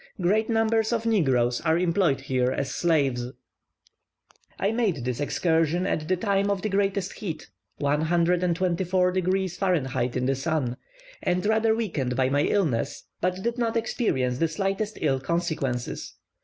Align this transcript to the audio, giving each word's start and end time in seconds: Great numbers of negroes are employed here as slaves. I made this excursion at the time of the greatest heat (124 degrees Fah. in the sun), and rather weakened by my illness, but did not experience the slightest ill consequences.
Great 0.19 0.49
numbers 0.49 0.91
of 0.91 1.05
negroes 1.05 1.61
are 1.61 1.77
employed 1.77 2.21
here 2.21 2.51
as 2.51 2.73
slaves. 2.73 3.27
I 4.57 4.71
made 4.71 5.05
this 5.05 5.19
excursion 5.19 5.85
at 5.85 6.07
the 6.07 6.17
time 6.17 6.49
of 6.49 6.63
the 6.63 6.69
greatest 6.69 7.13
heat 7.13 7.51
(124 7.77 9.11
degrees 9.11 9.57
Fah. 9.57 9.73
in 9.73 10.25
the 10.25 10.35
sun), 10.35 10.77
and 11.21 11.45
rather 11.45 11.75
weakened 11.75 12.15
by 12.15 12.29
my 12.29 12.41
illness, 12.41 13.03
but 13.21 13.43
did 13.43 13.59
not 13.59 13.77
experience 13.77 14.39
the 14.39 14.47
slightest 14.47 14.97
ill 15.01 15.19
consequences. 15.19 16.15